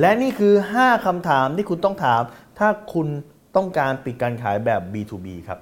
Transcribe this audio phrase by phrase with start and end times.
[0.00, 2.22] และนี่คือ 5 คำถามที่คุณต้องถาม
[2.58, 3.08] ถ้าคุณ
[3.56, 5.58] ต้องการปิดการขายแบบ B2B ครับ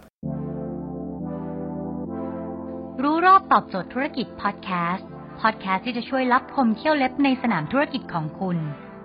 [3.03, 5.09] รู้รอบตอบโจทย์ธุรกิจพอดแคสต์
[5.41, 8.57] พอดแคสต์ที่จะช่วยรับพมเที่ยวเล็บในสนามธุรกิจของคุณ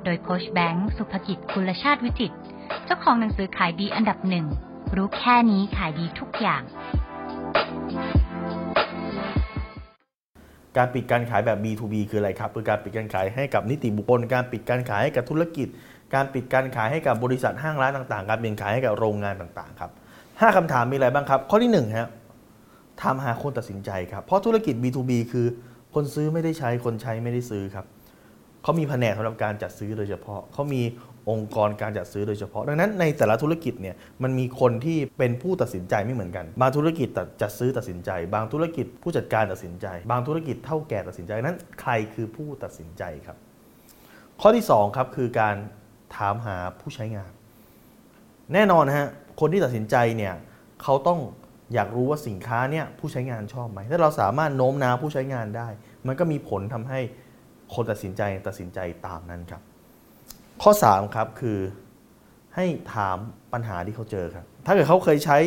[0.04, 2.34] โดยโคชแบงค์สุภกิจคุณชาติวิจิต
[2.86, 4.46] เจ้าของหนังสือขายดีอันดับหนึ่ง
[4.96, 6.62] รู้แค่นี้ขายดีทุกอย่าง
[10.78, 15.68] การปิดการขายแบบ B2B คืออะไรครับคือการปิดการขายให้กับนิติบุคคล การปิดการขายให้กับธุรกิจ
[16.14, 19.92] การปิดการขายให้กับบริษัทห้างร้านต่างๆ การปิดขายให้กับโรงงานต่างๆครับ
[20.40, 22.10] ห้าคำถามมีอะไรบ้างครับ ข้อที่หนึ่งฮะ
[23.02, 25.48] ทำหาคนตัดสินใจครับ เพราะธุรกิจ B2B คือ
[25.94, 27.86] คนซื้อไม่ได้ใช้คนใช้ไม่ได้ซื้อครับ
[28.64, 30.82] เขามีแผนกสำหรับการจัดซื้อโดยเฉพาะเขามี
[31.30, 37.08] องค์กรการจัดซื้อโดยเฉพาะ ดังนั้นในแต่ละธุรกิจเนี่ยมันมีคนที่เป็นผู้ตัดสินใจไม่เหมือนกัน บางธุรกิจ
[37.42, 43.38] จัดซื้อตัดสินใจ บางธุรกิจผู้จัดการตัดสินใจ บางธุรกิจเท่าแก่ตัดสินใจนั้น ใครคือผู้ตัดสินใจครับ
[44.42, 45.56] ข้อที่สองครับคือการ
[46.16, 47.32] ถามหาผู้ใช้งาน
[48.54, 49.08] แน่นอนนะฮะ
[49.40, 50.34] คนที่ตัดสินใจเนี่ย
[50.84, 51.20] เขาต้อง
[51.74, 55.68] อยากรู้ว่าสินค้าเนี่ยผู้ใช้งานชอบไหมถ้าเราสามารถโน้มน้าวผู้ใช้งานได้
[56.08, 57.00] มันก็มีผลทำให้
[57.74, 59.62] คนตัดสินใจตัดสินใจตามนั้นครับ
[60.62, 61.60] ข้อ3ครับคือ
[62.56, 63.18] ให้ถาม
[63.54, 65.38] ปัญหาที่เขาเจอครับ ถ้าเกิดเขาเคยใช้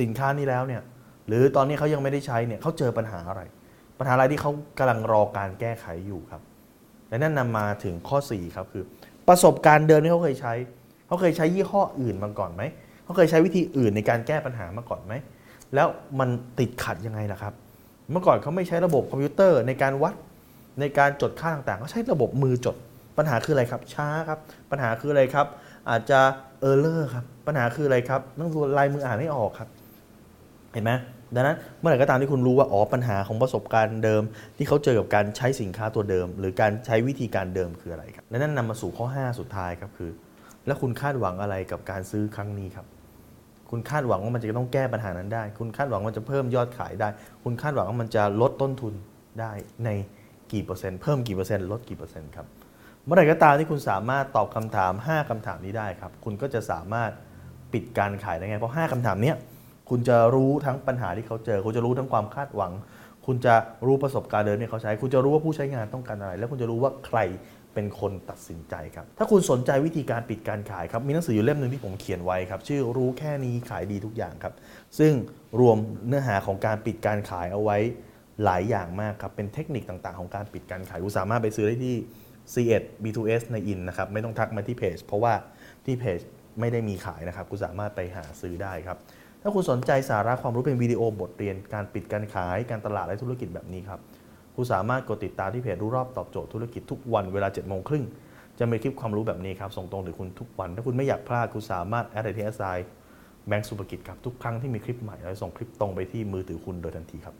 [0.00, 0.82] สินค้านี้แล้วเนี่ย
[1.28, 3.42] หรือตอนนี้เขายังไม่ได้ใช้เนี่ยเขาเจอปัญหาอะไร
[3.98, 6.42] ปัญหาอะไรที่เขากำลังรอการแก้ไขอยู่ครับ
[7.08, 8.84] และนั่นนำมาถึงข้อ4ครับคือ
[9.28, 10.54] ประสบการณ์เดิมที่เขาเคยใช้
[11.06, 12.62] เขาเคยใช้ยี่ห้ออื่นมาก่อนไหม
[13.04, 15.14] เขาเคยใช้วิธีอื่นในการแก้ปัญหามาก่อนไหม
[15.74, 15.88] แล้ว
[16.20, 17.54] มันติดขัดยังไงล่ะครับ
[18.10, 20.14] เมื่อก่อนเขาไม่ใช้ระบบคอมพิวเตอร์ในการวัด
[20.80, 22.76] ในการจดค่าต่างๆเขาใช้ระบบมือจด
[23.18, 24.38] ปัญหาคืออะไรครับ ช้าครับ
[24.70, 25.46] ปัญหาคืออะไรครับ
[25.90, 26.20] อาจจะ
[26.60, 29.68] เออร์เลอร์ครับ ปัญหาคืออะไรครับต้องดูลายมืออ่านไม่ออกครับ
[30.72, 30.92] เห็นไหม
[31.34, 34.22] ดังนั้นเมื่อไหร่ก็ตามที่คุณรู้ว่าอ๋อปัญหาของประสบการณ์เดิม
[34.56, 40.10] ที่เขาเจอกับการใช้สินค้าตัวเดิม หรือการใช้วิธีการเดิมคืออะไรครับ และนั่นนำมาสู่ข้อ 5 สุดท้ายครับคือ
[40.66, 42.86] แล้วคุณคาดหวังอะไรกับการซื้อครั้งนี้ครับ
[43.70, 47.08] คุณคาดหวังว่ามันจะต้องแก้ปัญหานั้นได้ คุณคาดหวังว่าจะเพิ่มยอดขายได้
[47.44, 48.94] คุณคาดหวังว่ามันจะลดต้นทุน
[49.40, 49.52] ได้
[49.84, 49.90] ใน
[50.54, 52.46] กี่เปอร์เซ็นต์เพิ่มกี่เปอร์เซ็นต์ลดกี่เปอร์เซ็นต์ครับ
[53.04, 57.10] เมื่อไหร่ก็ตามที่คุณสามารถตอบคำถาม 5คำถามนี้ได้ครับ คุณก็จะสามารถ
[57.72, 59.36] ปิดการขายได้ไง เพราะ 5คำถามเนี้ย
[59.90, 62.72] คุณจะรู้ทั้งปัญหาที่เขาเจอ คุณจะรู้ทั้งความคาดหวัง
[63.26, 63.54] คุณจะ
[63.86, 67.18] รู้ประสบการณ์เดิมที่เขาใช้ คุณจะรู้ว่าผู้ใช้งานต้องการอะไร แล้วคุณจะรู้ว่าใคร
[67.74, 74.54] เป็นคนตัดสินใจครับ ถ้าคุณสนใจวิธีการปิดการขายครับ มีหนังสืออยู่เล่มหนึ่งที่ผมเขียนไว้ครับ ชื่อรู้แค่นี้ขายดีทุกอย่างครับ
[74.98, 75.12] ซึ่ง
[75.60, 75.76] รวม
[76.06, 77.78] เนื้อหาของการปิดการขายเอาไว้
[78.44, 81.96] หลายอย่างมากครับ เป็นเทคนิคต่างๆ ของการปิดการขาย คุณสามารถไปซื้อได้ที่
[82.52, 85.34] C1 B2S ในอินนะครับ ไม่ต้องทักมาที่เพจ เพราะว่า
[85.84, 86.20] ที่เพจ
[86.60, 88.98] ไม่ได้มีขายนะครับ คุณสามารถไปหาซื้อได้ครับ
[89.42, 94.00] ถ้าคุณสนใจสาระความรู้เป็นวิดีโอบทเรียน การปิดการขาย การตลาดและธุรกิจแบบนี้ครับ
[94.56, 98.04] คุณสามารถกดติดตามที่เพจรู้รอบตอบโจทย์ธุรกิจทุกวันเวลาเจ็ดโมงครึ่ง
[98.58, 102.68] จะมีคลิปความรู้แบบนี้ครับ ส่งตรงถึงคุณทุกวัน ถ้าคุณไม่อยากพลาด คุณสามารถ add ไอทีเอสไอ
[103.48, 107.34] แบงก์สุภกิจครับ ทุกครั้งที่มีคลิปใหม่เราจะส่งคลิปตรงไปที่มือถือคุณโดยทันทีครับ